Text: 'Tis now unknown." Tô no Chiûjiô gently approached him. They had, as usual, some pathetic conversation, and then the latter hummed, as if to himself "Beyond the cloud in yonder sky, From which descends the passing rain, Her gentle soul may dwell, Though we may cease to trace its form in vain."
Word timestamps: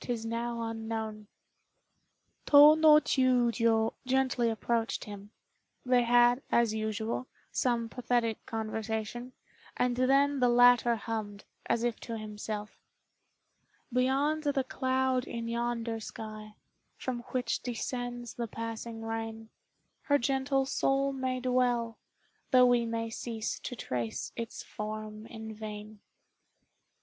'Tis 0.00 0.26
now 0.26 0.60
unknown." 0.60 1.26
Tô 2.46 2.78
no 2.78 3.00
Chiûjiô 3.00 3.94
gently 4.04 4.50
approached 4.50 5.04
him. 5.04 5.30
They 5.82 6.02
had, 6.02 6.42
as 6.52 6.74
usual, 6.74 7.26
some 7.50 7.88
pathetic 7.88 8.44
conversation, 8.44 9.32
and 9.78 9.96
then 9.96 10.40
the 10.40 10.50
latter 10.50 10.94
hummed, 10.94 11.46
as 11.64 11.84
if 11.84 11.98
to 12.00 12.18
himself 12.18 12.82
"Beyond 13.90 14.42
the 14.44 14.62
cloud 14.62 15.24
in 15.26 15.48
yonder 15.48 16.00
sky, 16.00 16.56
From 16.98 17.20
which 17.30 17.62
descends 17.62 18.34
the 18.34 18.46
passing 18.46 19.00
rain, 19.00 19.48
Her 20.02 20.18
gentle 20.18 20.66
soul 20.66 21.14
may 21.14 21.40
dwell, 21.40 21.96
Though 22.50 22.66
we 22.66 22.84
may 22.84 23.08
cease 23.08 23.58
to 23.60 23.74
trace 23.74 24.32
its 24.36 24.62
form 24.62 25.24
in 25.24 25.54
vain." 25.54 26.00